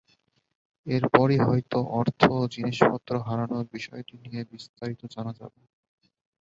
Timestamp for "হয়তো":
1.39-1.77